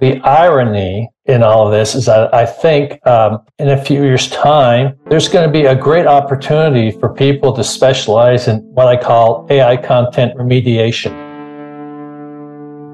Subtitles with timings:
[0.00, 4.28] the irony in all of this is that I think um, in a few years'
[4.28, 8.96] time, there's going to be a great opportunity for people to specialize in what I
[8.96, 11.28] call AI content remediation.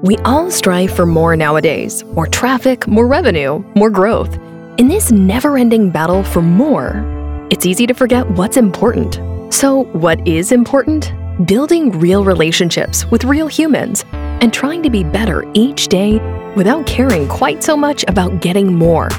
[0.03, 4.37] We all strive for more nowadays more traffic, more revenue, more growth.
[4.77, 7.03] In this never ending battle for more,
[7.49, 9.19] it's easy to forget what's important.
[9.51, 11.13] So, what is important?
[11.47, 16.19] Building real relationships with real humans and trying to be better each day
[16.57, 19.09] without caring quite so much about getting more.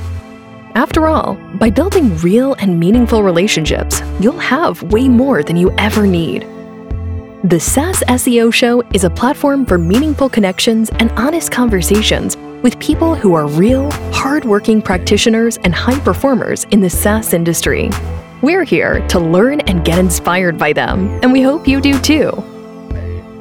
[0.75, 6.07] After all, by building real and meaningful relationships, you'll have way more than you ever
[6.07, 6.43] need.
[7.45, 13.15] The SaaS SEO Show is a platform for meaningful connections and honest conversations with people
[13.15, 17.91] who are real, hardworking practitioners and high performers in the SaaS industry.
[18.43, 22.33] We're here to learn and get inspired by them, and we hope you do too.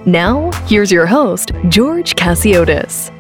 [0.06, 3.12] Now, here's your host, George Chasiotis.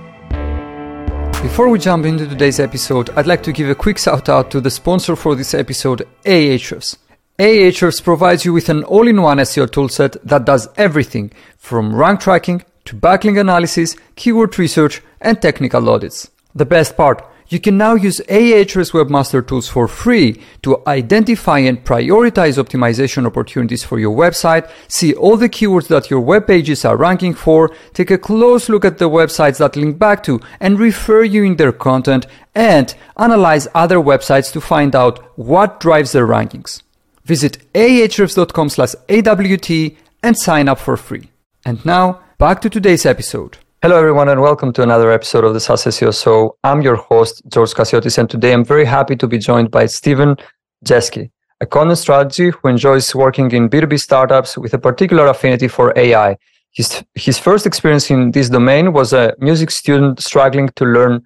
[1.48, 4.60] Before we jump into today's episode, I'd like to give a quick shout out to
[4.60, 6.98] the sponsor for this episode, Ahrefs.
[7.40, 12.20] Ahrefs provides you with an all in one SEO toolset that does everything from rank
[12.20, 16.30] tracking to backlink analysis, keyword research, and technical audits.
[16.53, 21.84] The best part, you can now use Ahrefs Webmaster Tools for free to identify and
[21.84, 26.98] prioritize optimization opportunities for your website, see all the keywords that your web pages are
[26.98, 31.23] ranking for, take a close look at the websites that link back to and refer
[31.23, 36.81] you in their content, and analyze other websites to find out what drives their rankings.
[37.23, 41.30] Visit ahrefs.com slash AWT and sign up for free.
[41.66, 43.58] And now, back to today's episode.
[43.83, 46.58] Hello, everyone, and welcome to another episode of the SaaS SEO Show.
[46.64, 50.36] I'm your host, George Chasiotis, and today I'm very happy to be joined by Stephen
[50.84, 51.30] Jeske,
[51.61, 56.38] a content strategist who enjoys working in B2B startups with a particular affinity for AI.
[56.72, 61.22] His, his first experience in this domain was a music student struggling to learn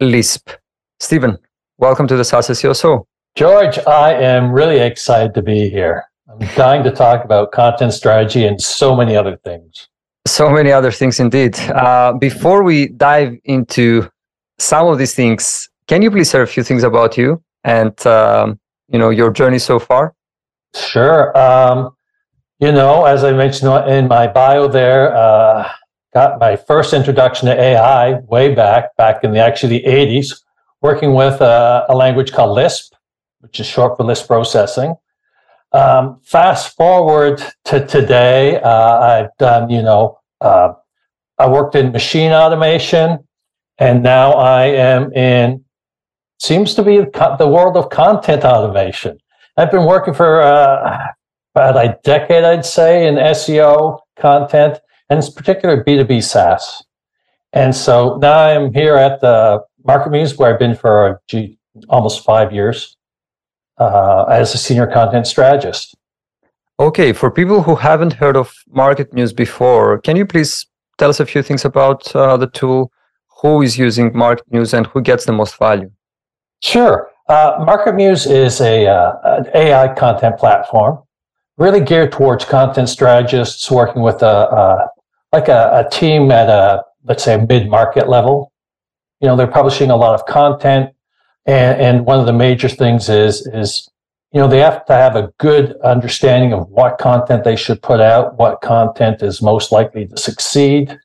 [0.00, 0.48] Lisp.
[0.98, 1.36] Stephen,
[1.76, 3.06] welcome to the SaaS SEO Show.
[3.36, 6.04] George, I am really excited to be here.
[6.26, 9.88] I'm dying to talk about content strategy and so many other things.
[10.26, 11.58] So many other things indeed.
[11.58, 14.08] Uh, before we dive into
[14.58, 18.58] some of these things, can you please share a few things about you and um,
[18.88, 20.14] you know your journey so far?
[20.74, 21.36] Sure.
[21.36, 21.90] Um,
[22.60, 25.68] you know, as I mentioned in my bio, there uh,
[26.14, 30.40] got my first introduction to AI way back, back in the actually the '80s,
[30.80, 32.94] working with a, a language called Lisp,
[33.40, 34.94] which is short for list processing.
[35.72, 40.74] Um, fast forward to today, uh, I've done, you know, uh,
[41.38, 43.26] I worked in machine automation,
[43.78, 45.64] and now I am in,
[46.38, 49.18] seems to be the world of content automation.
[49.56, 51.06] I've been working for uh,
[51.54, 54.78] about a decade, I'd say, in SEO content,
[55.08, 56.82] and in particular B2B SaaS.
[57.54, 62.52] And so now I'm here at the MarketMuse, where I've been for gee, almost five
[62.52, 62.96] years
[63.78, 65.94] uh, as a senior content strategist.
[66.80, 70.66] Okay, for people who haven't heard of MarketMuse before, can you please
[70.98, 72.90] tell us a few things about uh, the tool,
[73.40, 75.90] who is using MarketMuse, and who gets the most value?
[76.60, 77.10] Sure.
[77.28, 81.02] Uh, MarketMuse is a, uh, an AI content platform,
[81.56, 84.88] really geared towards content strategists working with a, a
[85.32, 88.52] like a, a team at a let's say mid market level.
[89.20, 90.90] You know, they're publishing a lot of content
[91.46, 93.88] and, and one of the major things is, is,
[94.32, 98.00] you know, they have to have a good understanding of what content they should put
[98.00, 100.98] out, what content is most likely to succeed,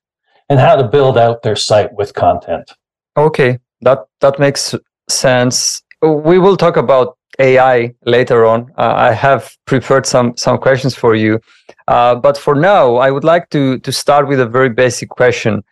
[0.50, 2.72] and how to build out their site with content.
[3.18, 4.76] Okay, that that makes
[5.10, 5.82] sense.
[6.02, 8.72] We will talk about AI later on.
[8.78, 11.40] Uh, I have prepared some some questions for you,
[11.88, 15.64] uh, but for now, I would like to to start with a very basic question: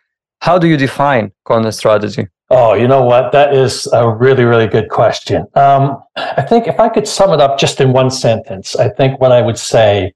[0.41, 2.27] How do you define content strategy?
[2.49, 3.31] Oh, you know what?
[3.31, 5.47] That is a really, really good question.
[5.55, 9.19] Um, I think if I could sum it up just in one sentence, I think
[9.19, 10.13] what I would say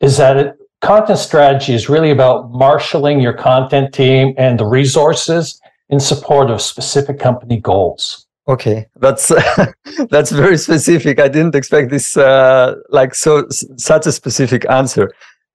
[0.00, 5.60] is that it, content strategy is really about marshaling your content team and the resources
[5.90, 8.26] in support of specific company goals.
[8.48, 9.32] Okay, that's
[10.10, 11.20] that's very specific.
[11.20, 13.46] I didn't expect this uh, like so
[13.76, 15.12] such a specific answer.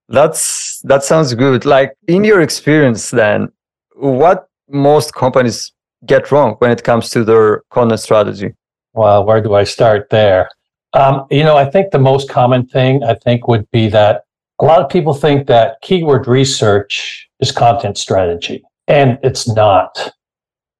[0.09, 1.65] That's that sounds good.
[1.65, 3.49] Like in your experience, then,
[3.95, 5.71] what most companies
[6.05, 8.53] get wrong when it comes to their content strategy?
[8.93, 10.49] Well, where do I start there?
[10.93, 14.23] Um, you know, I think the most common thing I think would be that
[14.59, 20.13] a lot of people think that keyword research is content strategy, and it's not.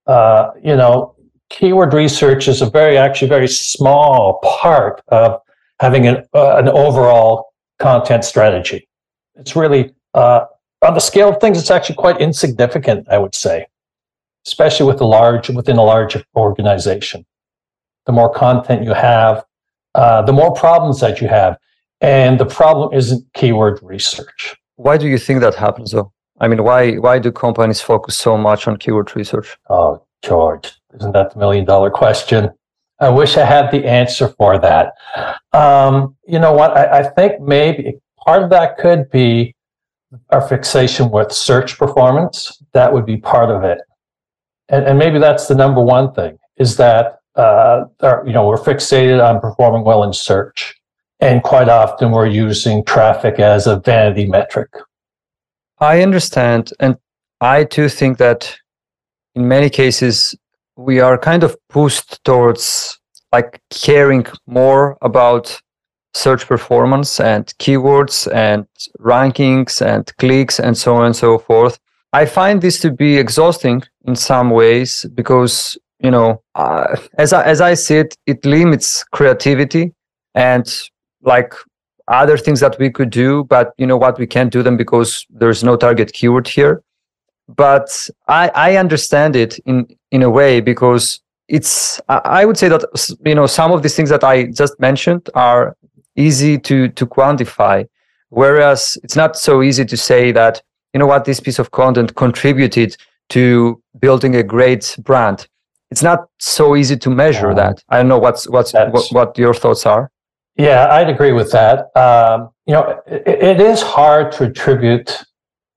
[0.06, 1.16] Uh, you know,
[1.50, 5.40] keyword research is a very, actually, very small part of
[5.80, 8.88] having an, uh, an overall content strategy.
[9.36, 10.46] It's really, uh,
[10.82, 13.68] on the scale of things, it's actually quite insignificant, I would say.
[14.46, 17.26] Especially with a large within a large organization.
[18.06, 19.44] The more content you have,
[19.96, 21.58] uh, the more problems that you have,
[22.02, 24.56] and the problem isn't keyword research.
[24.76, 26.12] Why do you think that happens, though?
[26.40, 29.58] I mean, why why do companies focus so much on keyword research?
[29.70, 32.50] Oh, George, isn't that the million dollar question?
[33.00, 34.94] I wish I had the answer for that.
[35.54, 36.76] Um, you know what?
[36.78, 39.56] I, I think maybe part of that could be
[40.30, 42.62] our fixation with search performance.
[42.74, 43.80] That would be part of it.
[44.72, 47.86] And, and maybe that's the number one thing is that, uh,
[48.26, 50.76] you know, we're fixated on performing well in search.
[51.20, 54.70] And quite often we're using traffic as a vanity metric.
[55.80, 56.72] I understand.
[56.80, 56.98] And
[57.42, 58.58] I too think that
[59.36, 60.36] in many cases,
[60.78, 63.00] we are kind of pushed towards
[63.32, 65.62] like caring more about
[66.14, 68.66] search performance and keywords and
[69.00, 71.80] rankings and clicks and so on and so forth.
[72.14, 77.44] I find this to be exhausting in some ways because you know uh, as I,
[77.44, 79.94] as I see it, it limits creativity
[80.36, 80.68] and
[81.22, 81.54] like
[82.08, 85.26] other things that we could do, but you know what we can't do them because
[85.30, 86.84] there's no target keyword here.
[87.48, 92.84] But I I understand it in in a way because it's I would say that
[93.26, 95.78] you know some of these things that I just mentioned are
[96.16, 97.88] easy to to quantify
[98.32, 100.62] whereas it's not so easy to say that
[100.94, 102.98] you know what this piece of content contributed
[103.30, 105.48] to building a great brand.
[105.90, 107.84] It's not so easy to measure that.
[107.90, 110.12] I don't know what's what's what, what, your thoughts are.
[110.58, 111.96] Yeah i'd agree with that.
[111.96, 115.24] Um, you know it, it is hard to attribute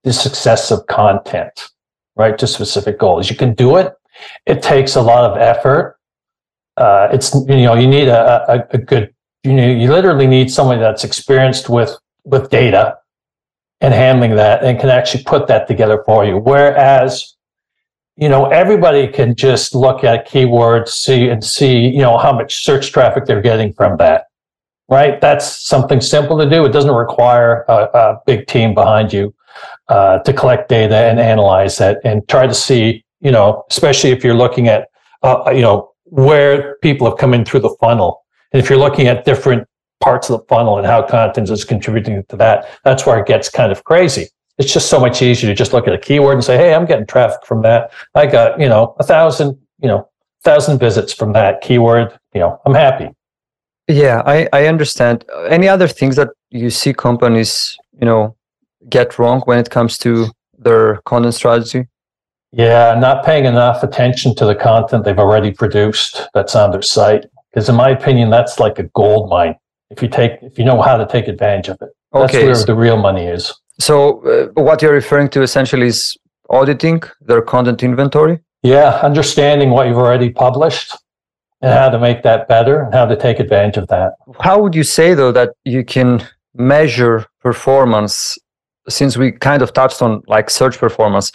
[0.03, 1.69] the success of content
[2.15, 3.29] right to specific goals.
[3.29, 3.93] You can do it.
[4.45, 5.97] It takes a lot of effort.
[6.77, 9.13] Uh, it's you know you need a, a, a good
[9.43, 12.97] you know you literally need somebody that's experienced with with data
[13.81, 16.37] and handling that and can actually put that together for you.
[16.37, 17.35] Whereas
[18.17, 22.63] you know everybody can just look at keywords see and see you know how much
[22.63, 24.25] search traffic they're getting from that
[24.89, 25.19] right?
[25.21, 26.65] That's something simple to do.
[26.65, 29.33] It doesn't require a, a big team behind you
[29.87, 34.23] uh, to collect data and analyze that and try to see you know especially if
[34.23, 34.89] you're looking at
[35.23, 38.23] uh, you know where people have come in through the funnel.
[38.51, 39.67] And if you're looking at different
[40.01, 43.49] parts of the funnel and how content is contributing to that, that's where it gets
[43.49, 44.27] kind of crazy.
[44.57, 46.85] It's just so much easier to just look at a keyword and say, "Hey, I'm
[46.85, 47.91] getting traffic from that.
[48.13, 50.07] I got you know a thousand, you know,
[50.43, 52.17] thousand visits from that keyword.
[52.33, 53.09] You know, I'm happy."
[53.87, 55.25] Yeah, I I understand.
[55.49, 58.35] Any other things that you see companies, you know,
[58.89, 60.27] get wrong when it comes to
[60.57, 61.87] their content strategy?
[62.51, 67.25] Yeah, not paying enough attention to the content they've already produced that's on their site.
[67.51, 69.55] Because in my opinion, that's like a gold mine.
[69.89, 72.45] If you take, if you know how to take advantage of it, that's okay.
[72.45, 73.53] where the real money is.
[73.79, 76.17] So, uh, what you're referring to essentially is
[76.49, 78.39] auditing their content inventory.
[78.63, 80.95] Yeah, understanding what you've already published
[81.61, 84.13] and how to make that better and how to take advantage of that.
[84.39, 88.37] How would you say though that you can measure performance?
[88.87, 91.31] Since we kind of touched on like search performance,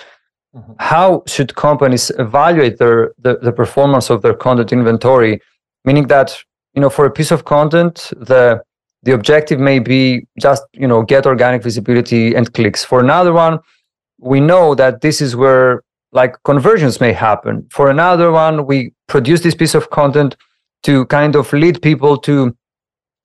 [0.54, 0.72] mm-hmm.
[0.78, 5.40] how should companies evaluate their the, the performance of their content inventory
[5.84, 6.36] meaning that
[6.74, 8.62] you know for a piece of content the
[9.02, 12.84] the objective may be just you know get organic visibility and clicks.
[12.84, 13.58] For another one
[14.18, 15.82] we know that this is where
[16.12, 17.66] like conversions may happen.
[17.70, 20.36] For another one we produce this piece of content
[20.82, 22.54] to kind of lead people to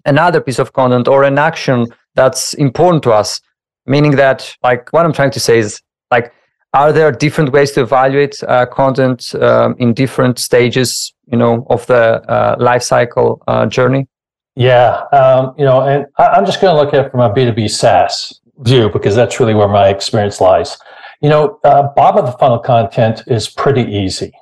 [0.05, 3.41] another piece of content or an action that's important to us.
[3.85, 6.33] Meaning that like what i'm trying to say is like
[6.75, 11.85] are there different ways to evaluate uh, content um, in different stages you know of
[11.87, 14.07] the uh, life cycle uh, journey?
[14.55, 17.29] Yeah um, you know and I, am just going to look at it from a
[17.33, 20.77] b2b saas view because that's really where my experience lies.
[21.21, 24.33] You know uh, bottom of the funnel content is pretty easy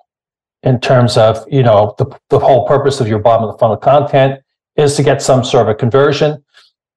[0.64, 3.78] in terms of you know the, the whole purpose of your bottom of the funnel
[3.78, 4.42] content
[4.76, 6.44] is to get some sort of a conversion.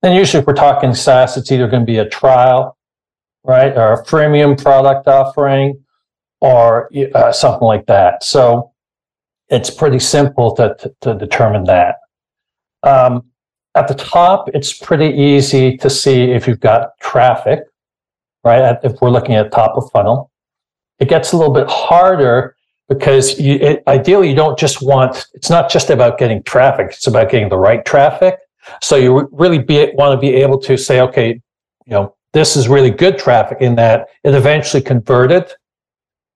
[0.03, 2.76] And usually if we're talking saas it's either going to be a trial
[3.47, 5.83] right or a premium product offering
[6.41, 8.73] or uh, something like that so
[9.49, 11.97] it's pretty simple to, to, to determine that.
[12.83, 13.25] Um,
[13.75, 17.61] at the top, it's pretty easy to see if you've got traffic,
[18.43, 18.79] right?
[18.83, 20.31] If we're looking at top of funnel,
[20.99, 22.57] it gets a little bit harder
[22.89, 27.07] because you, it, ideally you don't just want, it's not just about getting traffic, it's
[27.07, 28.39] about getting the right traffic.
[28.83, 31.41] So you really be, want to be able to say, okay,
[31.87, 35.51] you know, this is really good traffic in that it eventually converted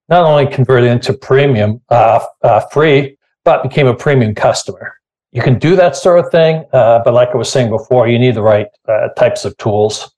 [0.09, 3.15] not only converted into premium uh, uh, free,
[3.45, 4.95] but became a premium customer.
[5.31, 8.17] You can do that sort of thing, uh, but like I was saying before, you
[8.17, 10.11] need the right uh, types of tools,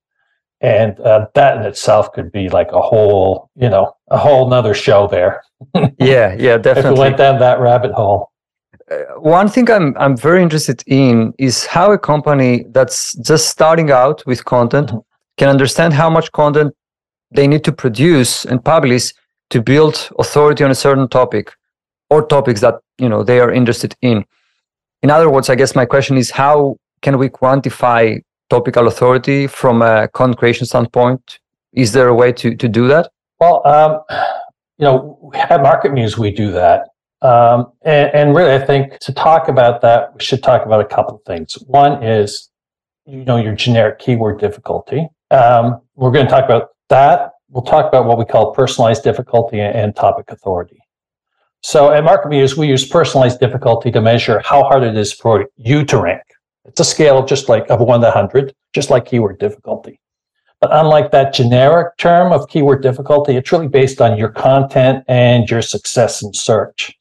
[0.61, 4.73] and uh, that in itself could be like a whole, you know, a whole nother
[4.73, 5.43] show there.
[5.99, 6.91] yeah, yeah, definitely.
[6.91, 8.31] if we went down that rabbit hole.
[8.89, 13.91] Uh, one thing I'm I'm very interested in is how a company that's just starting
[13.91, 15.12] out with content mm-hmm.
[15.37, 16.73] Can understand how much content
[17.31, 19.13] they need to produce and publish
[19.49, 21.51] to build authority on a certain topic
[22.09, 24.25] or topics that you know they are interested in.
[25.01, 29.81] In other words, I guess my question is how can we quantify topical authority from
[29.81, 31.39] a content creation standpoint?
[31.73, 33.11] Is there a way to, to do that?
[33.39, 34.01] Well, um,
[34.77, 36.89] you know, at MarketMuse, we do that.
[37.21, 40.85] Um, and, and, really, I think to talk about that, we should talk about a
[40.85, 41.53] couple of things.
[41.67, 42.49] One is,
[43.05, 45.07] you know, your generic keyword difficulty.
[45.33, 47.31] Um, we're going to talk about that.
[47.49, 50.79] We'll talk about what we call personalized difficulty and topic authority.
[51.61, 55.85] So at MarketMuse, we use personalized difficulty to measure how hard it is for you
[55.85, 56.23] to rank.
[56.65, 59.99] It's a scale just like of one to 100, just like keyword difficulty.
[60.61, 65.49] But unlike that generic term of keyword difficulty, it's really based on your content and
[65.49, 66.93] your success in search.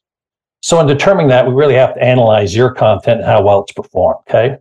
[0.62, 3.72] So in determining that, we really have to analyze your content and how well it's
[3.72, 4.20] performed.
[4.28, 4.56] Okay.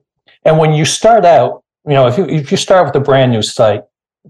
[0.46, 3.32] And when you start out, you know, if you, if you start with a brand
[3.32, 3.84] new site,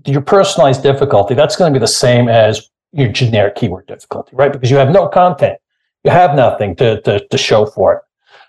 [0.06, 4.52] your personalized difficulty, that's going to be the same as your generic keyword difficulty, right?
[4.52, 5.60] Because you have no content.
[6.04, 8.02] You have nothing to, to, to show for it.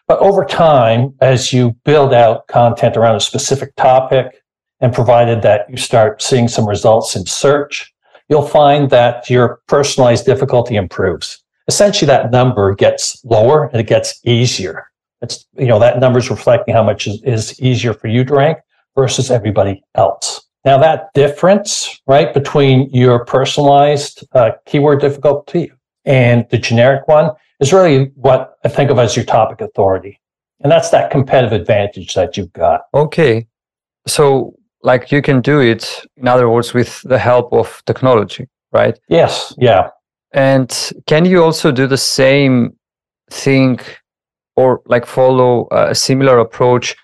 [0.08, 4.42] But over time, as you build out content around a specific topic,
[4.82, 7.94] and provided that you start seeing some results in search,
[8.28, 11.42] you'll find that your personalized difficulty improves.
[11.68, 14.84] Essentially, that number gets lower and it gets easier.
[15.22, 18.34] It's, you know, that number is reflecting how much is, is easier for you to
[18.34, 18.58] rank
[18.94, 20.46] versus everybody else.
[20.64, 25.72] Now, that difference, right, between your personalized uh, keyword difficulty
[26.04, 30.20] and the generic one is really what I think of as your topic authority.
[30.60, 32.82] And that's that competitive advantage that you've got.
[32.94, 33.48] Okay.
[34.06, 38.98] So, like you can do it, in other words, with the help of technology, right?
[39.08, 39.54] Yes.
[39.58, 39.90] Yeah.
[40.32, 42.76] And can you also do the same
[43.30, 43.80] thing
[44.56, 46.96] or like follow a similar approach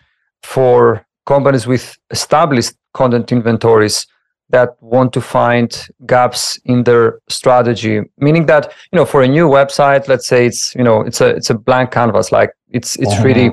[0.43, 4.07] for companies with established content inventories
[4.51, 9.47] that want to find gaps in their strategy meaning that you know for a new
[9.47, 13.13] website let's say it's you know it's a it's a blank canvas like it's it's
[13.13, 13.29] uh-huh.
[13.29, 13.49] really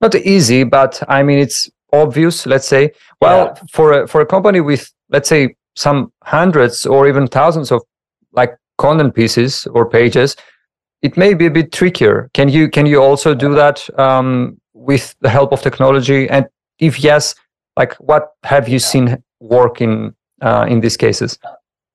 [0.00, 3.62] not easy but i mean it's obvious let's say well yeah.
[3.70, 7.82] for a for a company with let's say some hundreds or even thousands of
[8.32, 10.36] like content pieces or pages
[11.02, 15.14] it may be a bit trickier can you can you also do that um, with
[15.20, 16.46] the help of technology and
[16.78, 17.34] if yes
[17.76, 21.38] like what have you seen work in uh, in these cases?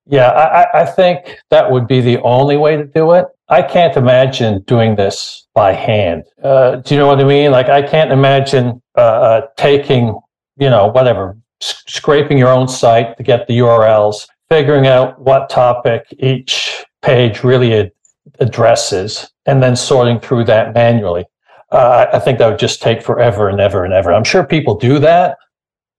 [0.05, 3.25] Yeah, I, I think that would be the only way to do it.
[3.47, 6.23] I can't imagine doing this by hand.
[6.43, 7.51] Uh, do you know what I mean?
[7.51, 10.19] Like, I can't imagine uh, uh, taking,
[10.57, 15.49] you know, whatever, s- scraping your own site to get the URLs, figuring out what
[15.49, 17.91] topic each page really ad-
[18.39, 21.25] addresses, and then sorting through that manually.
[21.73, 24.13] Uh, I think that would just take forever and ever and ever.
[24.13, 25.37] I'm sure people do that,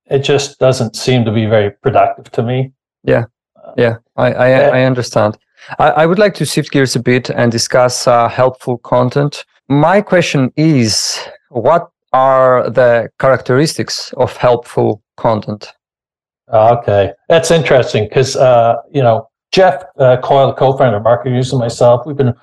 [0.07, 2.73] it just doesn't seem to be very productive to me.
[3.03, 3.25] Yeah,
[3.77, 5.37] yeah, I I, I understand.
[5.79, 9.45] I, I, would like to shift gears a bit and discuss uh, helpful content.
[9.69, 15.73] My question is, what are the characteristics of helpful content?
[16.53, 22.07] Okay, that's interesting because uh, you know Jeff uh, Coyle, co-founder of MarketMuse, and myself,
[22.07, 22.35] we've been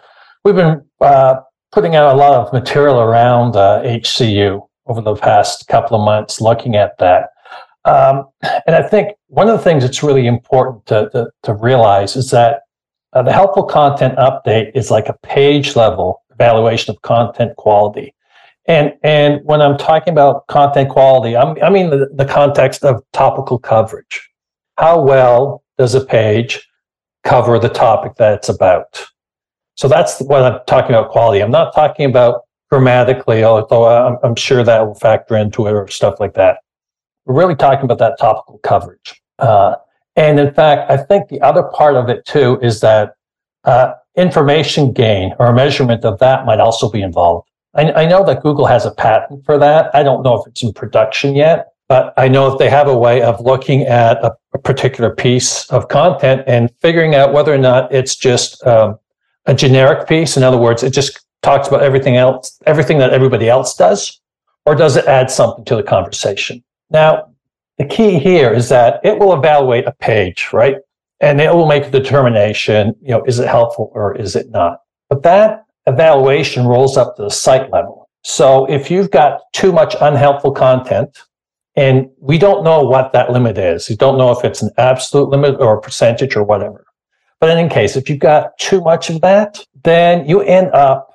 [0.43, 1.35] we've been uh,
[1.71, 6.41] putting out a lot of material around HCU uh, over the past couple of months,
[6.41, 7.29] looking at that.
[7.85, 8.27] Um,
[8.67, 12.29] and I think one of the things that's really important to, to, to realize is
[12.31, 12.61] that
[13.13, 18.13] uh, the helpful content update is like a page level evaluation of content quality.
[18.67, 23.03] And, and when I'm talking about content quality, I'm, I mean the, the context of
[23.11, 24.29] topical coverage.
[24.77, 26.67] How well does a page
[27.23, 29.05] cover the topic that it's about?
[29.81, 31.41] So that's what I'm talking about quality.
[31.41, 35.87] I'm not talking about grammatically, although I'm, I'm sure that will factor into it or
[35.87, 36.59] stuff like that.
[37.25, 39.19] We're really talking about that topical coverage.
[39.39, 39.77] Uh,
[40.15, 43.15] and in fact, I think the other part of it too is that
[43.63, 47.49] uh, information gain or measurement of that might also be involved.
[47.73, 49.89] I, I, know that Google has a patent for that.
[49.95, 52.95] I don't know if it's in production yet, but I know if they have a
[52.95, 57.57] way of looking at a, a particular piece of content and figuring out whether or
[57.57, 58.99] not it's just um,
[59.45, 60.37] a generic piece.
[60.37, 64.21] In other words, it just talks about everything else, everything that everybody else does,
[64.65, 66.63] or does it add something to the conversation?
[66.89, 67.29] Now,
[67.77, 70.75] the key here is that it will evaluate a page, right?
[71.19, 74.81] And it will make a determination, you know, is it helpful or is it not?
[75.09, 78.09] But that evaluation rolls up to the site level.
[78.23, 81.17] So if you've got too much unhelpful content,
[81.75, 85.29] and we don't know what that limit is, you don't know if it's an absolute
[85.29, 86.85] limit or a percentage or whatever.
[87.41, 91.11] But in any case, if you've got too much of that, then you end up,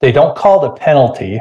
[0.00, 1.40] they don't call it a penalty,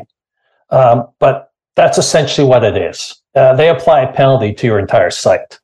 [0.69, 3.19] um, but that's essentially what it is.
[3.35, 5.59] Uh, they apply a penalty to your entire site.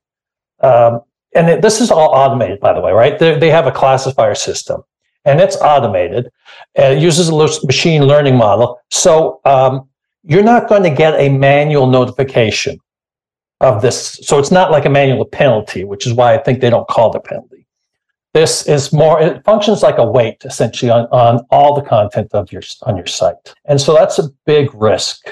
[0.62, 1.02] Um,
[1.36, 3.18] and it, this is all automated, by the way, right?
[3.18, 4.84] They, they have a classifier system
[5.26, 6.32] and it's automated.
[6.76, 8.80] And it uses a machine learning model.
[8.90, 9.88] So um,
[10.24, 12.80] you're not going to get a manual notification
[13.60, 14.20] of this.
[14.24, 17.12] So it's not like a manual penalty, which is why I think they don't call
[17.12, 17.63] it a penalty.
[18.34, 22.52] This is more, it functions like a weight essentially on, on all the content of
[22.52, 23.54] your, on your site.
[23.66, 25.30] And so that's a big risk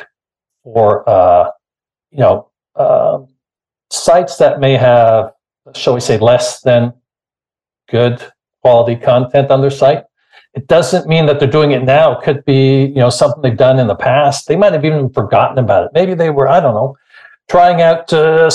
[0.63, 1.49] for, uh,
[2.11, 3.19] you know, uh,
[3.89, 5.31] sites that may have,
[5.73, 6.93] shall we say, less than
[7.89, 8.23] good
[8.61, 10.03] quality content on their site.
[10.53, 12.17] It doesn't mean that they're doing it now.
[12.17, 14.47] It could be, you know, something they've done in the past.
[14.47, 15.91] They might have even forgotten about it.
[15.93, 16.97] Maybe they were, I don't know,
[17.49, 18.49] trying out, uh,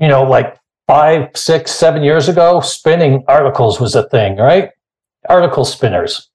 [0.00, 4.70] you know, like five, six, seven years ago, spinning articles was a thing, right?
[5.28, 6.30] Article spinners.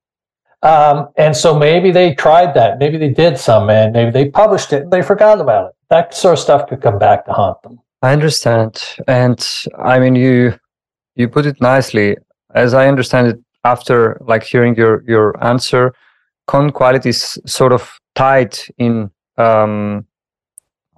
[0.64, 2.78] Um, and so maybe they tried that.
[2.78, 5.76] Maybe they did some and maybe they published it and they forgot about it.
[5.90, 7.80] That sort of stuff could come back to haunt them.
[8.02, 8.82] I understand.
[9.08, 9.46] And
[9.78, 10.54] I mean, you,
[11.16, 12.18] you put it nicely.
[12.54, 15.94] As I understand it, after like hearing your, your answer,
[16.48, 20.06] con quality is sort of tied in um,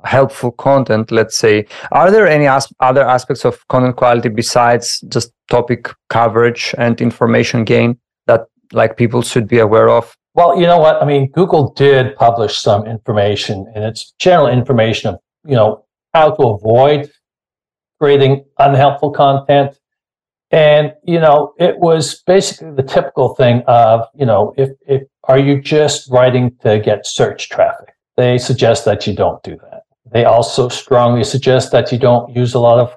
[0.04, 1.66] helpful content let's say.
[1.92, 7.64] Are there any as- other aspects of content quality besides just topic coverage and information
[7.64, 10.16] gain that like people should be aware of?
[10.34, 11.02] Well you know what?
[11.02, 16.32] I mean google did publish some information and it's general information of you know how
[16.32, 17.10] to avoid
[18.00, 19.78] creating unhelpful content.
[20.52, 25.40] And you know it was basically the typical thing of you know if if are
[25.40, 27.90] you just writing to get search traffic?
[28.18, 29.73] They suggest that you don't do that
[30.13, 32.96] they also strongly suggest that you don't use a lot of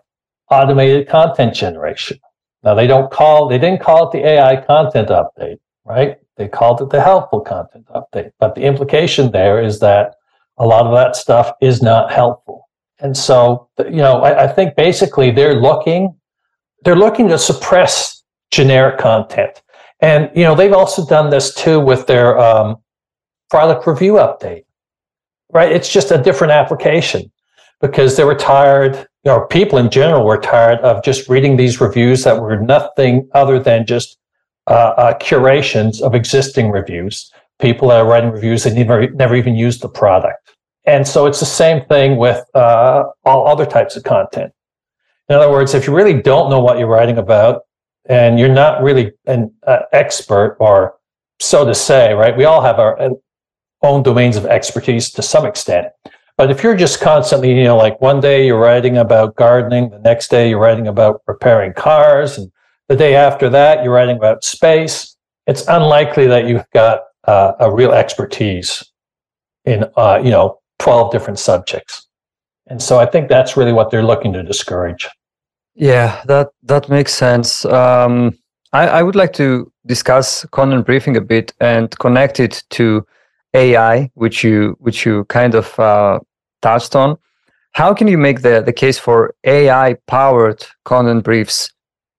[0.50, 2.18] automated content generation.
[2.62, 6.18] Now they don't call, they didn't call it the AI content update, right?
[6.37, 8.32] They called it the helpful content update.
[8.38, 10.14] But the implication there is that
[10.58, 12.68] a lot of that stuff is not helpful.
[12.98, 16.14] And so, you know, I, I think basically they're looking,
[16.85, 19.62] they're looking to suppress generic content.
[20.00, 22.76] And, you know, they've also done this too with their um,
[23.48, 24.65] product review update
[25.57, 25.73] right?
[25.73, 27.33] It's just a different application
[27.81, 31.81] because they were tired, you know, people in general were tired of just reading these
[31.81, 34.19] reviews that were nothing other than just
[34.66, 37.33] uh, uh, curations of existing reviews.
[37.59, 40.55] People that are writing reviews that never, never even used the product.
[40.85, 44.53] And so it's the same thing with uh, all other types of content.
[45.31, 47.62] In other words, if you really don't know what you're writing about
[48.09, 50.97] and you're not really an uh, expert or
[51.40, 52.37] so to say, right?
[52.37, 53.01] We all have our
[53.87, 55.88] own domains of expertise to some extent.
[56.37, 59.99] But if you're just constantly, you know, like one day you're writing about gardening, the
[60.01, 62.51] next day you're writing about repairing cars, and
[62.88, 67.72] the day after that you're writing about space, it's unlikely that you've got uh, a
[67.72, 68.85] real expertise
[69.64, 72.07] in, uh, you know, 12 different subjects.
[72.66, 75.09] And so I think that's really what they're looking to discourage.
[75.75, 77.64] Yeah, that that makes sense.
[77.66, 78.38] Um,
[78.72, 83.07] I, I would like to discuss content briefing a bit and connect it to
[83.57, 86.19] AI, which you which you kind of uh,
[86.62, 87.16] touched on.
[87.73, 91.73] How can you make the, the case for AI powered content briefs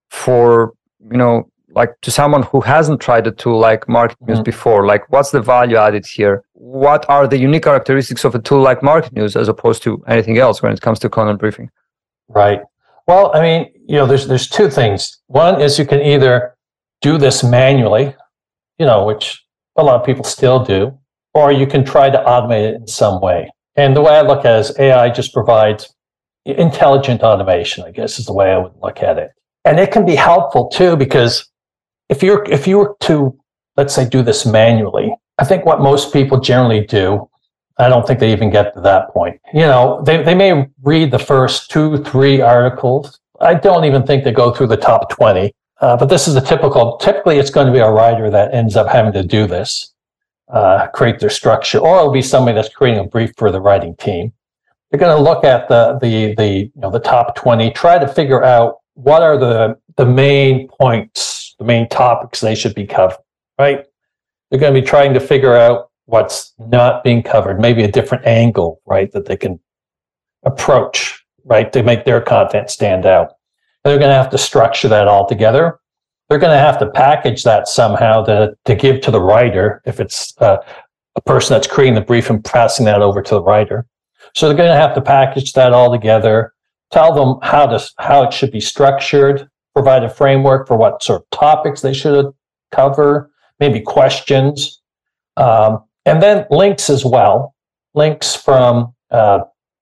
[0.09, 0.73] for
[1.11, 4.51] you know like to someone who hasn't tried a tool like MarketMuse mm-hmm.
[4.51, 4.85] before?
[4.91, 6.43] Like, what's the value added here?
[6.53, 10.61] What are the unique characteristics of a tool like MarketMuse as opposed to anything else
[10.61, 11.69] when it comes to content briefing?
[12.27, 12.61] Right.
[13.07, 14.99] Well, I mean, you know, there's there's two things.
[15.27, 16.55] One is you can either
[17.01, 18.15] do this manually,
[18.79, 19.45] you know, which
[19.77, 20.97] a lot of people still do,
[21.37, 23.47] or you can try to automate it in some way.
[23.75, 25.93] And the way I look at it is AI just provides
[26.45, 29.29] intelligent automation, I guess is the way I would look at it.
[29.63, 31.47] And it can be helpful too, because
[32.09, 33.37] if you're if you were to,
[33.75, 37.29] let's say, do this manually, I think what most people generally do,
[37.77, 39.39] I don't think they even get to that point.
[39.53, 43.19] You know, they, they may read the first two, three articles.
[43.39, 45.53] I don't even think they go through the top 20.
[45.79, 48.75] Uh, but this is a typical, typically it's going to be a writer that ends
[48.75, 49.93] up having to do this
[50.49, 53.95] uh, create their structure, or it'll be somebody that's creating a brief for the writing
[53.97, 54.31] team.
[54.89, 58.07] They're going to look at the the the you know the top twenty, try to
[58.07, 63.19] figure out what are the the main points, the main topics they should be covering.
[63.59, 63.85] Right?
[64.49, 68.25] They're going to be trying to figure out what's not being covered, maybe a different
[68.25, 69.59] angle, right, that they can
[70.45, 73.33] approach, right, to make their content stand out.
[73.83, 75.79] And they're going to have to structure that all together
[76.29, 79.99] they're going to have to package that somehow to, to give to the writer if
[79.99, 80.57] it's uh,
[81.15, 83.85] a person that's creating the brief and passing that over to the writer.
[84.35, 86.53] So they're going to have to package that all together,
[86.91, 91.21] tell them how to how it should be structured provide a framework for what sort
[91.21, 92.25] of topics they should
[92.71, 94.81] cover, maybe questions,
[95.37, 97.53] um, and then links as well.
[97.93, 99.41] Links from uh,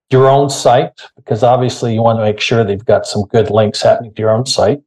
[0.09, 3.81] your own site, because obviously you want to make sure they've got some good links
[3.81, 4.81] happening to your own site,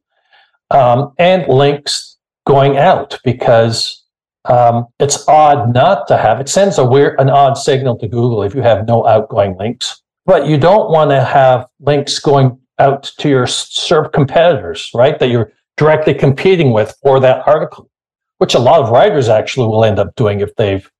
[0.71, 4.05] um, and links going out because
[4.45, 8.43] um, it's odd not to have it sends a weird an odd signal to google
[8.43, 13.03] if you have no outgoing links but you don't want to have links going out
[13.19, 17.91] to your SERP competitors right that you're directly competing with for that article
[18.39, 20.91] which a lot of writers actually will end up doing if they've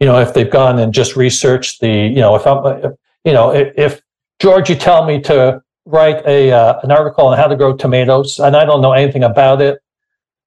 [0.00, 2.92] you know if they've gone and just researched the you know if i'm
[3.24, 4.02] you know if, if
[4.40, 8.38] george you tell me to write a uh, an article on how to grow tomatoes
[8.38, 9.80] and i don't know anything about it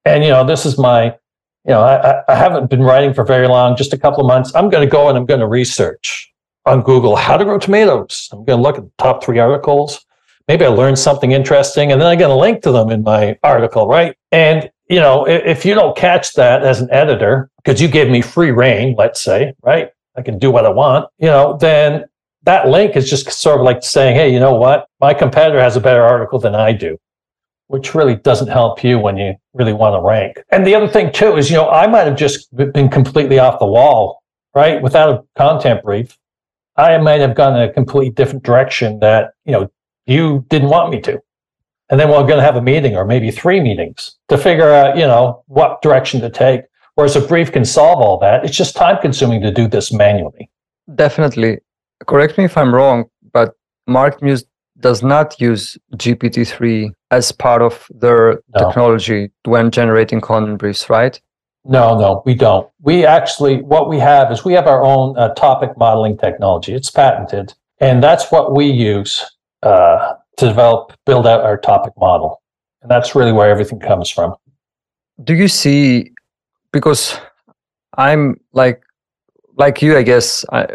[0.04, 1.14] and you know this is my
[1.64, 4.54] you know, I, I haven't been writing for very long, just a couple of months.
[4.54, 6.32] I'm going to go and I'm going to research
[6.66, 8.28] on Google how to grow tomatoes.
[8.32, 10.04] I'm going to look at the top three articles.
[10.48, 13.38] Maybe I learned something interesting, and then I'm going to link to them in my
[13.42, 14.16] article, right?
[14.32, 18.10] And you know, if, if you don't catch that as an editor, because you gave
[18.10, 19.90] me free reign, let's say, right?
[20.16, 22.06] I can do what I want, you know, then
[22.44, 24.86] that link is just sort of like saying, hey, you know what?
[25.00, 26.98] My competitor has a better article than I do
[27.70, 30.42] which really doesn't help you when you really want to rank.
[30.50, 33.60] And the other thing too is, you know, I might have just been completely off
[33.60, 34.24] the wall,
[34.56, 34.82] right?
[34.82, 36.18] Without a content brief,
[36.76, 39.70] I might have gone in a completely different direction that, you know,
[40.04, 41.20] you didn't want me to.
[41.90, 44.96] And then we're going to have a meeting or maybe three meetings to figure out,
[44.96, 46.62] you know, what direction to take.
[46.96, 48.44] Whereas a brief can solve all that.
[48.44, 50.50] It's just time consuming to do this manually.
[50.92, 51.60] Definitely.
[52.06, 53.54] Correct me if I'm wrong, but
[53.88, 54.44] MarketMuse
[54.80, 58.66] does not use GPT-3 as part of their no.
[58.66, 61.20] technology when generating content briefs, right?
[61.64, 62.68] No, no, we don't.
[62.80, 66.72] We actually, what we have is we have our own uh, topic modeling technology.
[66.72, 69.24] It's patented, and that's what we use
[69.62, 72.40] uh, to develop, build out our topic model,
[72.80, 74.34] and that's really where everything comes from.
[75.22, 76.12] Do you see?
[76.72, 77.18] Because
[77.98, 78.82] I'm like,
[79.56, 80.46] like you, I guess.
[80.50, 80.66] I,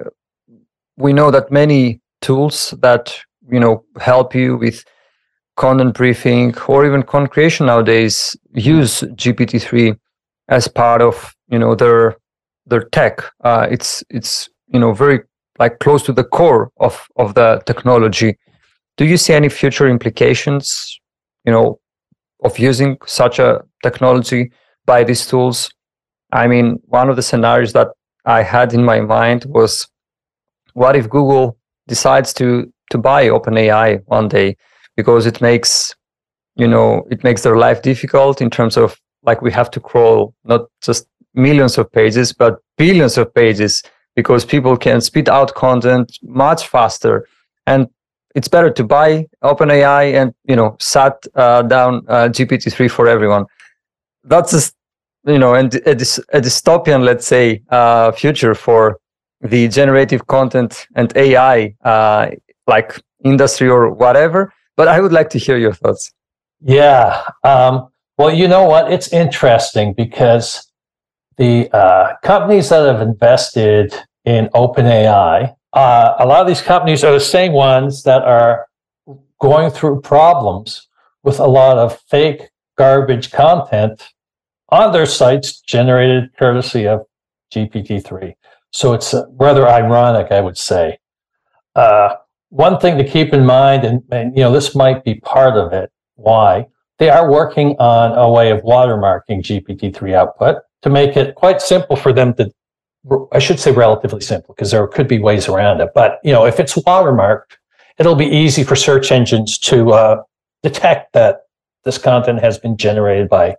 [0.97, 3.15] we know that many tools that
[3.51, 4.83] you know help you with
[5.57, 9.97] content briefing or even content creation nowadays use GPT-3
[10.49, 12.15] as part of you know their
[12.65, 13.21] their tech.
[13.43, 15.21] Uh, it's it's you know very
[15.59, 18.37] like close to the core of of the technology.
[18.97, 20.99] Do you see any future implications,
[21.45, 21.79] you know,
[22.43, 24.51] of using such a technology
[24.85, 25.69] by these tools?
[26.31, 27.89] I mean, one of the scenarios that
[28.25, 29.87] I had in my mind was,
[30.75, 31.57] what if Google
[31.87, 34.55] decides to to buy OpenAI one day
[34.95, 35.95] because it makes
[36.55, 40.35] you know it makes their life difficult in terms of like we have to crawl
[40.43, 43.81] not just millions of pages but billions of pages
[44.15, 47.27] because people can spit out content much faster
[47.67, 47.89] and
[48.35, 53.45] it's better to buy OpenAI and you know sat uh, down uh, GPT-3 for everyone.
[54.25, 54.75] That's just
[55.25, 58.99] you know and a, a dystopian, let's say, uh, future for
[59.49, 62.27] the generative content and AI uh,
[62.67, 64.53] like industry or whatever.
[64.75, 66.11] But I would like to hear your thoughts.
[66.61, 67.23] Yeah.
[67.43, 68.91] Um, well, you know what?
[68.91, 70.71] It's interesting because
[71.37, 77.13] the uh, companies that have invested in OpenAI, uh, a lot of these companies are
[77.13, 78.67] the same ones that are
[79.39, 80.87] going through problems
[81.23, 84.01] with a lot of fake garbage content
[84.69, 87.05] on their sites generated courtesy of
[87.53, 88.33] GPT-3.
[88.75, 90.97] So it's uh, rather ironic, I would say.
[91.75, 92.15] Uh,
[92.49, 95.71] one thing to keep in mind, and, and you know, this might be part of
[95.71, 95.89] it.
[96.15, 96.67] Why
[96.99, 101.95] they are working on a way of watermarking GPT-3 output to make it quite simple
[101.95, 102.51] for them to.
[103.31, 105.91] I should say relatively simple because there could be ways around it.
[105.95, 107.55] But you know, if it's watermarked,
[107.97, 110.23] it'll be easy for search engines to uh,
[110.63, 111.43] detect that
[111.85, 113.55] this content has been generated by,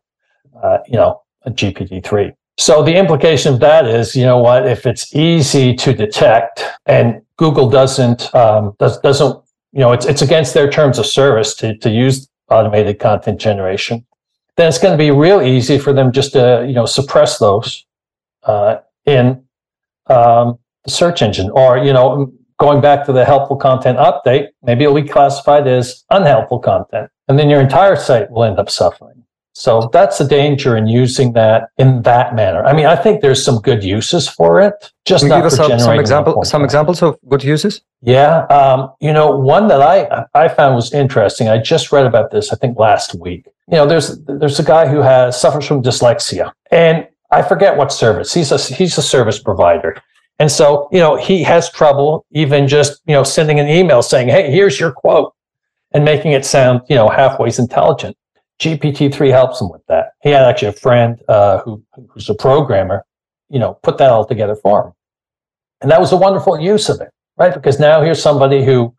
[0.62, 2.34] uh, you know, a GPT-3.
[2.58, 7.20] So the implication of that is, you know what, if it's easy to detect and
[7.36, 11.76] Google doesn't um, does, doesn't you know it's it's against their terms of service to
[11.78, 14.06] to use automated content generation,
[14.56, 17.84] then it's going to be real easy for them just to you know suppress those
[18.44, 19.44] uh, in
[20.06, 24.84] um, the search engine, or you know going back to the helpful content update, maybe
[24.84, 29.25] it'll be classified as unhelpful content, and then your entire site will end up suffering.
[29.58, 32.62] So that's the danger in using that in that manner.
[32.66, 35.56] I mean, I think there's some good uses for it, just Can not give us
[35.56, 37.80] some, some example, some examples of good uses.
[38.02, 41.48] Yeah, um, you know, one that I I found was interesting.
[41.48, 43.46] I just read about this, I think last week.
[43.68, 47.90] You know, there's there's a guy who has suffers from dyslexia, and I forget what
[47.90, 48.34] service.
[48.34, 49.96] He's a he's a service provider,
[50.38, 54.28] and so you know he has trouble even just you know sending an email saying,
[54.28, 55.32] "Hey, here's your quote,"
[55.92, 58.18] and making it sound you know halfway intelligent.
[58.60, 60.12] GPT-3 helps him with that.
[60.22, 63.04] He had actually a friend uh, who, who's a programmer,
[63.48, 64.92] you know, put that all together for him.
[65.80, 67.52] And that was a wonderful use of it, right?
[67.52, 68.94] Because now here's somebody who,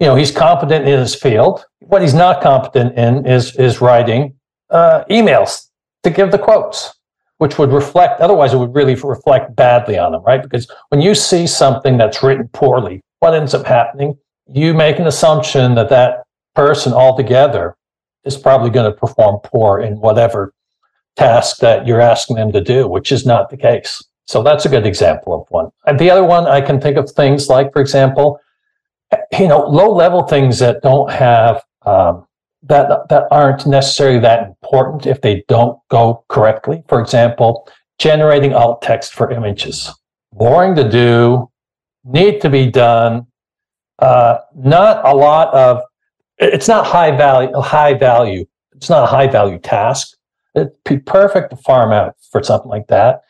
[0.00, 1.64] you know, he's competent in his field.
[1.80, 4.34] What he's not competent in is, is writing
[4.70, 5.68] uh, emails
[6.02, 6.94] to give the quotes,
[7.38, 10.42] which would reflect, otherwise it would really reflect badly on him, right?
[10.42, 14.16] Because when you see something that's written poorly, what ends up happening?
[14.48, 17.76] You make an assumption that that person altogether
[18.24, 20.54] is probably going to perform poor in whatever
[21.16, 24.02] task that you're asking them to do, which is not the case.
[24.26, 25.70] So that's a good example of one.
[25.86, 28.40] And the other one, I can think of things like, for example,
[29.38, 32.26] you know, low level things that don't have um,
[32.62, 36.84] that that aren't necessarily that important if they don't go correctly.
[36.88, 39.92] For example, generating alt text for images,
[40.32, 41.50] boring to do,
[42.04, 43.26] need to be done.
[43.98, 45.82] Uh, not a lot of
[46.42, 48.44] it's not high value high value
[48.82, 50.16] it's not a high value task.
[50.56, 53.20] It'd be perfect to farm out for something like that.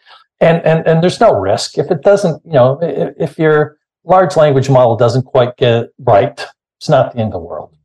[0.40, 1.76] And and and there's no risk.
[1.76, 6.44] If it doesn't you know if, your large language model doesn't quite get it right
[6.78, 7.76] it's not the end of the world.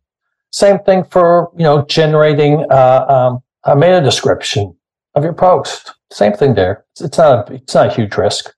[0.52, 4.76] Same thing for you know generating uh, um, a meta description
[5.14, 5.94] of your post.
[6.10, 6.86] Same thing there.
[6.94, 8.54] It's, it's not a, it's not a huge risk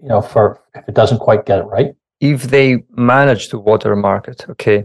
[0.00, 1.94] you know for if it doesn't quite get it right.
[2.20, 4.84] If they manage to watermark it okay.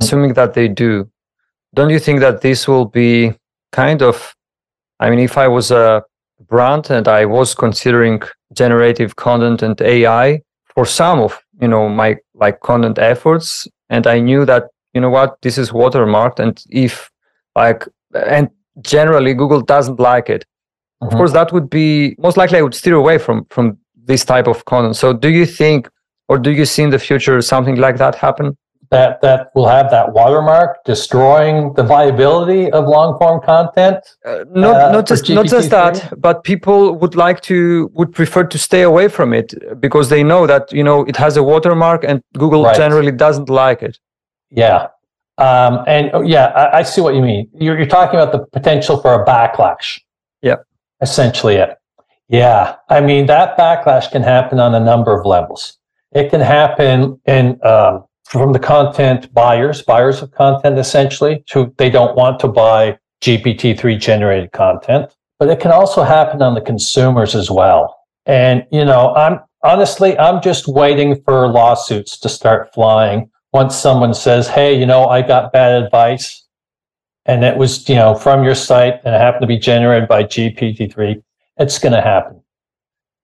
[0.00, 1.08] Assuming that they do,
[1.74, 3.32] don't you think that this will be
[3.72, 4.34] kind of,
[5.00, 6.02] I mean, if I was a
[6.48, 8.22] brand and I was considering
[8.52, 10.42] generative content and AI
[10.74, 15.10] for some of, you know, my like content efforts, and I knew that, you know
[15.10, 17.10] what, this is watermarked, and if
[17.54, 18.48] like, and
[18.80, 20.44] generally Google doesn't like it,
[21.02, 21.08] mm-hmm.
[21.08, 24.46] of course, that would be most likely I would steer away from from this type
[24.46, 24.96] of content.
[24.96, 25.88] So, do you think,
[26.28, 28.56] or do you see in the future something like that happen?
[28.90, 33.98] That that will have that watermark, destroying the viability of long form content.
[34.24, 38.44] Uh, not uh, not just not just that, but people would like to would prefer
[38.44, 42.04] to stay away from it because they know that you know it has a watermark
[42.04, 42.76] and Google right.
[42.76, 43.98] generally doesn't like it.
[44.50, 44.88] Yeah,
[45.38, 47.48] um, and oh, yeah, I, I, see what you mean.
[47.54, 50.00] You're, you're talking about the potential for a backlash.
[50.40, 50.56] Yeah,
[51.00, 51.76] essentially it.
[52.28, 55.78] Yeah, I mean that backlash can happen on a number of levels.
[56.12, 61.90] It can happen in um, from the content buyers, buyers of content essentially, to they
[61.90, 65.14] don't want to buy GPT-3 generated content.
[65.38, 67.96] But it can also happen on the consumers as well.
[68.24, 74.12] And, you know, I'm honestly, I'm just waiting for lawsuits to start flying once someone
[74.12, 76.44] says, hey, you know, I got bad advice
[77.26, 80.24] and it was, you know, from your site and it happened to be generated by
[80.24, 81.22] GPT-3,
[81.58, 82.42] it's going to happen.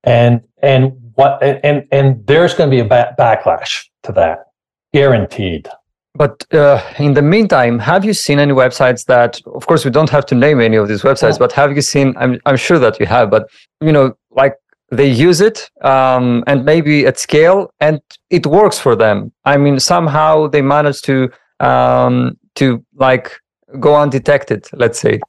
[0.05, 4.52] And, and what, and, and there's going to be a ba- backlash to that
[4.92, 5.68] guaranteed.
[6.14, 10.11] But uh, in the meantime, have you seen any websites that, of course, we don't
[10.11, 11.38] have to name any of these websites, oh.
[11.38, 12.14] but have you seen?
[12.18, 13.48] I'm I'm sure that you have, but
[13.81, 14.55] you know, like
[14.90, 19.33] they use it um, and maybe at scale, and it works for them.
[19.46, 23.33] I mean, somehow they manage to um, to like
[23.81, 24.66] go undetected.
[24.74, 25.20] Let's say.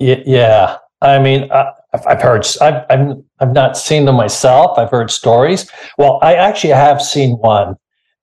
[0.00, 2.44] Yeah, I mean, I've heard.
[2.60, 4.76] I've, I've I've not seen them myself.
[4.76, 5.70] I've heard stories.
[5.98, 7.76] Well, I actually have seen one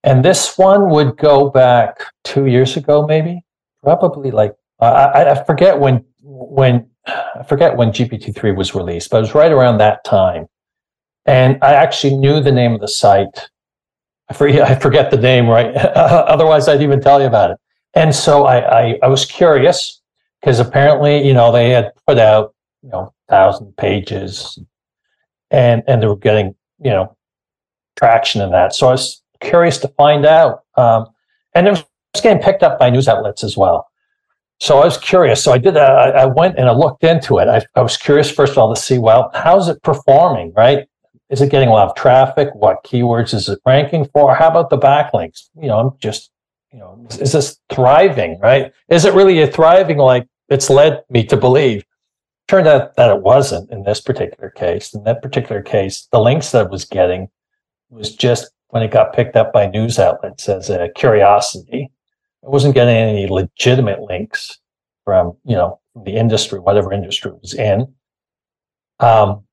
[0.03, 3.43] and this one would go back two years ago, maybe,
[3.83, 9.17] probably like I, I forget when when I forget when GPT three was released, but
[9.17, 10.47] it was right around that time.
[11.25, 13.49] And I actually knew the name of the site.
[14.29, 15.75] I forget, I forget the name, right?
[15.75, 17.57] Otherwise, I'd even tell you about it.
[17.93, 20.01] And so I, I, I was curious
[20.39, 24.57] because apparently, you know, they had put out, you know, thousand pages
[25.51, 27.15] and, and they were getting, you know,
[27.97, 28.73] traction in that.
[28.75, 30.63] So I was curious to find out.
[30.75, 31.07] Um,
[31.53, 31.83] and it was
[32.21, 33.87] getting picked up by news outlets as well.
[34.59, 35.43] So I was curious.
[35.43, 35.77] So I did.
[35.77, 37.47] Uh, I went and I looked into it.
[37.47, 40.53] I, I was curious first of all to see well, how's it performing?
[40.55, 40.87] Right?
[41.29, 42.49] Is it getting a lot of traffic?
[42.53, 44.35] What keywords is it ranking for?
[44.35, 45.49] How about the backlinks?
[45.55, 46.31] You know, I'm just,
[46.73, 48.39] you know, is, is this thriving?
[48.39, 48.73] Right?
[48.89, 51.85] Is it really a thriving like it's led me to believe?
[52.49, 54.93] Turned out that it wasn't in this particular case.
[54.93, 57.29] In that particular case, the links that I was getting
[57.89, 61.91] was just when it got picked up by news outlets as a curiosity.
[62.43, 64.59] It wasn't getting any legitimate links
[65.05, 67.93] from, you know, the industry, whatever industry it was in.
[68.99, 69.43] Um,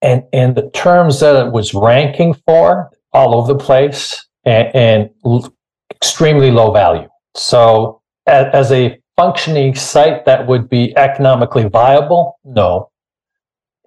[0.00, 5.10] and, and the terms that it was ranking for all over the place and, and
[5.24, 5.52] l-
[5.90, 7.08] extremely low value.
[7.34, 12.90] So as, as a functioning site that would be economically viable, no.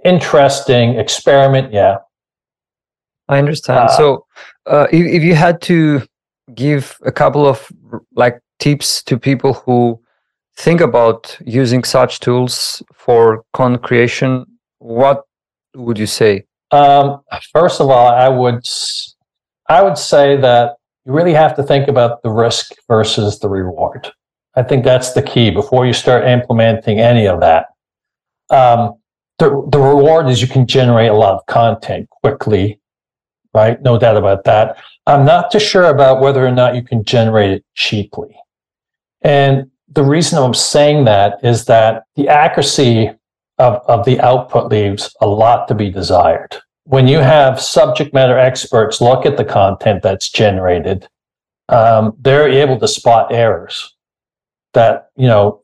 [0.04, 1.98] Interesting experiment, yeah.
[3.28, 3.90] I understand.
[3.90, 4.26] Uh, so,
[4.66, 6.02] uh, if, if you had to
[6.54, 7.68] give a couple of
[8.16, 10.00] like tips to people who
[10.58, 14.46] think about using such tools for content creation,
[14.80, 15.24] what
[15.76, 16.46] would you say?
[16.72, 17.22] Um,
[17.54, 18.68] first of all, I would
[19.68, 24.12] I would say that you really have to think about the risk versus the reward.
[24.56, 27.68] I think that's the key before you start implementing any of that.
[28.50, 28.96] Um,
[29.38, 32.80] the, the reward is you can generate a lot of content quickly,
[33.56, 33.82] right?
[33.82, 34.78] No doubt about that.
[35.08, 38.36] I'm not too sure about whether or not you can generate it cheaply.
[39.22, 43.12] And the reason I'm saying that is that the accuracy
[43.58, 46.58] of, of the output leaves a lot to be desired.
[46.84, 51.08] When you have subject matter experts look at the content that's generated,
[51.70, 53.96] um, they're able to spot errors
[54.74, 55.64] that, you know,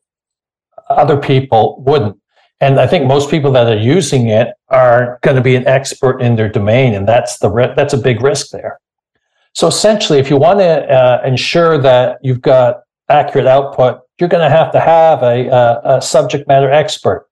[0.89, 2.17] other people wouldn't.
[2.61, 6.21] And I think most people that are using it are going to be an expert
[6.21, 8.79] in their domain, and that's the that's a big risk there.
[9.53, 14.47] So essentially, if you want to uh, ensure that you've got accurate output, you're going
[14.47, 17.27] to have to have a, a, a subject matter expert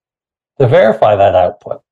[0.59, 1.83] to verify that output,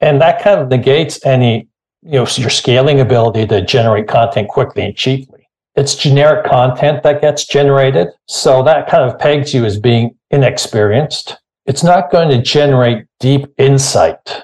[0.00, 1.68] and that kind of negates any
[2.02, 5.48] you know your scaling ability to generate content quickly and cheaply.
[5.74, 11.38] It's generic content that gets generated, so that kind of pegs you as being inexperienced
[11.68, 14.42] it's not going to generate deep insight.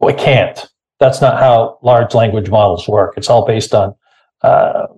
[0.00, 0.68] It can't.
[0.98, 3.14] That's not how large language models work.
[3.16, 3.94] It's all based on
[4.42, 4.88] uh,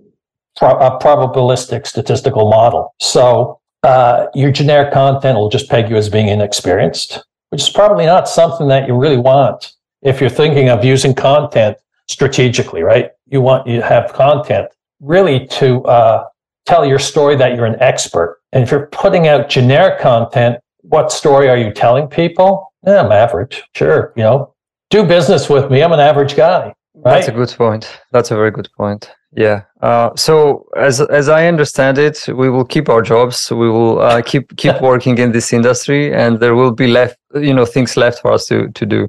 [0.57, 2.95] pro- a probabilistic statistical model.
[2.99, 8.07] So uh, your generic content will just peg you as being inexperienced, which is probably
[8.07, 11.77] not something that you really want if you're thinking of using content
[12.09, 13.11] strategically, right?
[13.27, 14.69] You want you have content
[15.01, 16.25] really to uh,
[16.65, 18.41] tell your story that you're an expert.
[18.53, 22.73] And if you're putting out generic content, what story are you telling people?
[22.87, 23.63] Yeah, I'm average.
[23.75, 24.13] Sure.
[24.17, 24.55] You know,
[24.91, 25.83] do business with me.
[25.83, 26.75] I'm an average guy.
[26.95, 27.15] Right?
[27.15, 28.01] That's a good point.
[28.13, 29.11] That's a very good point.
[29.33, 29.63] Yeah.
[29.81, 33.51] Uh, so as as I understand it, we will keep our jobs.
[33.51, 37.55] We will uh, keep keep working in this industry, and there will be left, you
[37.55, 39.09] know, things left for us to to do.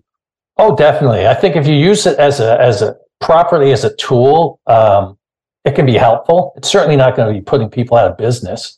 [0.58, 1.28] Oh, definitely.
[1.28, 5.18] I think if you use it as a as a properly as a tool, um,
[5.66, 6.54] it can be helpful.
[6.56, 8.78] It's certainly not going to be putting people out of business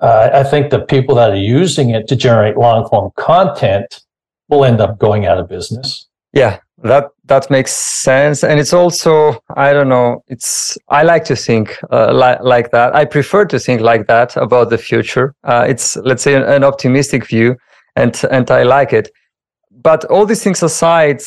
[0.00, 4.00] uh, I think the people that are using it to generate long form content
[4.48, 6.06] will end up going out of business.
[6.32, 10.22] Yeah, that that makes sense, and it's also I don't know.
[10.28, 12.94] It's I like to think uh, like like that.
[12.94, 15.34] I prefer to think like that about the future.
[15.44, 17.56] Uh, it's let's say an, an optimistic view,
[17.96, 19.10] and and I like it.
[19.70, 21.20] But all these things aside,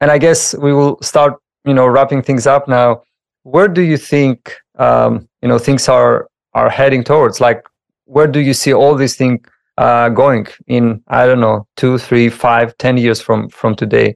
[0.00, 1.34] and I guess we will start
[1.64, 3.02] you know wrapping things up now.
[3.44, 7.40] Where do you think um, you know things are are heading towards?
[7.40, 7.62] Like
[8.04, 9.40] where do you see all these things
[9.78, 14.14] uh, going in i don't know two three five ten years from from today?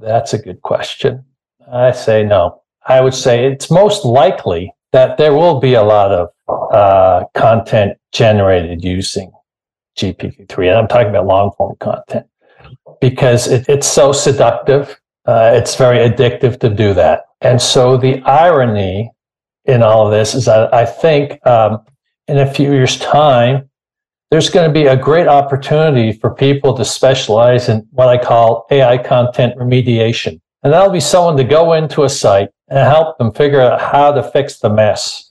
[0.00, 1.24] That's a good question.
[1.72, 2.62] I say no.
[2.86, 6.28] I would say it's most likely that there will be a lot of
[6.72, 9.32] uh, content generated using
[9.98, 12.26] gpt-3 and i'm talking about long form content
[13.00, 17.26] because it, it's so seductive uh, it's very addictive to do that.
[17.40, 19.12] And so the irony
[19.64, 21.78] in all of this is that i think um,
[22.28, 23.68] in a few years' time,
[24.30, 28.66] there's going to be a great opportunity for people to specialize in what I call
[28.70, 30.40] AI content remediation.
[30.62, 34.12] And that'll be someone to go into a site and help them figure out how
[34.12, 35.30] to fix the mess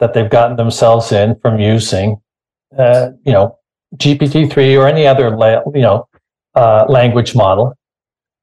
[0.00, 2.20] that they've gotten themselves in from using,
[2.76, 3.58] uh, you know,
[3.96, 6.08] GPT-3 or any other, la- you know,
[6.54, 7.74] uh, language model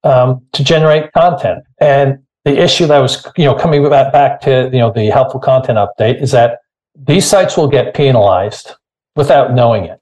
[0.04, 1.64] um, to generate content.
[1.80, 5.40] And the issue that was, you know, coming back, back to, you know, the helpful
[5.40, 6.60] content update is that
[7.06, 8.72] these sites will get penalized
[9.16, 10.00] without knowing it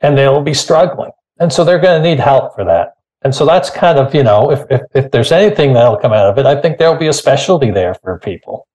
[0.00, 1.10] and they'll be struggling.
[1.38, 2.94] And so they're going to need help for that.
[3.22, 6.26] And so that's kind of, you know, if, if, if there's anything that'll come out
[6.26, 8.66] of it, I think there'll be a specialty there for people.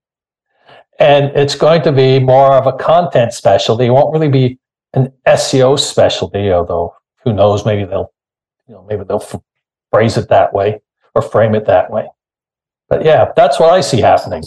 [0.98, 3.86] And it's going to be more of a content specialty.
[3.86, 4.58] It won't really be
[4.94, 8.12] an SEO specialty, although who knows, maybe they'll,
[8.68, 9.40] you know, maybe they'll f-
[9.90, 10.80] phrase it that way
[11.14, 12.08] or frame it that way.
[12.88, 14.44] But yeah, that's what I see happening.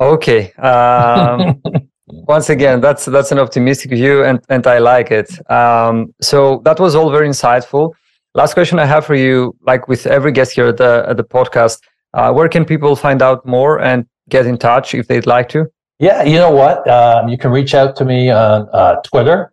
[0.00, 0.52] Okay.
[0.54, 1.60] Um,
[2.06, 5.28] once again that's that's an optimistic view and and i like it.
[5.50, 7.92] Um, so that was all very insightful.
[8.34, 11.24] Last question i have for you like with every guest here at the at the
[11.24, 11.80] podcast
[12.14, 15.66] uh, where can people find out more and get in touch if they'd like to?
[15.98, 16.88] Yeah you know what?
[16.88, 19.52] Um, you can reach out to me on uh, twitter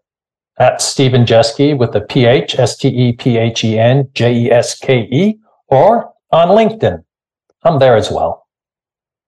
[0.58, 7.04] at stephen jeske with the ph s-t-e-p-h-e-n j-e-s-k-e or on linkedin.
[7.64, 8.49] I'm there as well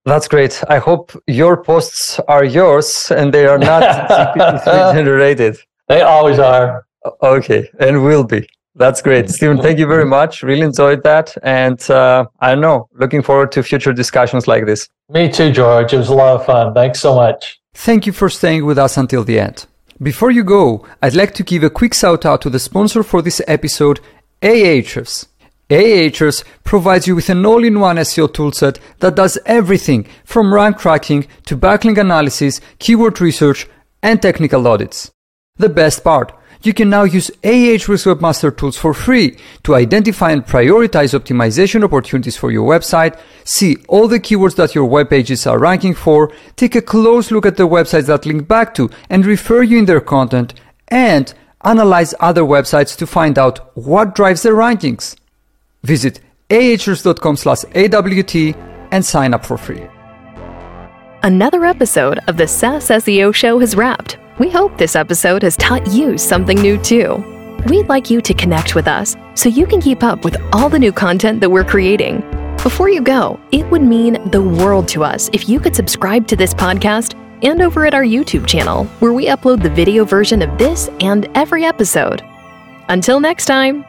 [0.05, 0.63] that's great.
[0.67, 5.57] I hope your posts are yours and they are not GPT-3 generated.
[5.87, 6.85] They always are.
[7.23, 8.47] Okay, and will be.
[8.75, 9.29] That's great.
[9.29, 10.43] Stephen, thank you very much.
[10.43, 11.35] Really enjoyed that.
[11.43, 14.87] And uh, I don't know, looking forward to future discussions like this.
[15.09, 15.93] Me too, George.
[15.93, 16.73] It was a lot of fun.
[16.73, 17.59] Thanks so much.
[17.73, 19.65] Thank you for staying with us until the end.
[20.01, 23.21] Before you go, I'd like to give a quick shout out to the sponsor for
[23.21, 23.99] this episode,
[24.41, 25.27] Ahrefs.
[25.71, 31.55] Ahrefs provides you with an all-in-one SEO toolset that does everything from rank tracking to
[31.55, 33.69] backlink analysis, keyword research,
[34.03, 35.11] and technical audits.
[35.55, 40.45] The best part, you can now use Ahrefs Webmaster Tools for free to identify and
[40.45, 45.57] prioritize optimization opportunities for your website, see all the keywords that your web pages are
[45.57, 49.63] ranking for, take a close look at the websites that link back to and refer
[49.63, 50.53] you in their content,
[50.89, 55.15] and analyze other websites to find out what drives their rankings.
[55.83, 56.19] Visit
[56.49, 58.55] ahrefs.com slash AWT
[58.91, 59.83] and sign up for free.
[61.23, 64.17] Another episode of the SaaS SEO Show has wrapped.
[64.39, 67.23] We hope this episode has taught you something new too.
[67.67, 70.79] We'd like you to connect with us so you can keep up with all the
[70.79, 72.21] new content that we're creating.
[72.63, 76.35] Before you go, it would mean the world to us if you could subscribe to
[76.35, 80.57] this podcast and over at our YouTube channel, where we upload the video version of
[80.57, 82.23] this and every episode.
[82.89, 83.85] Until next time.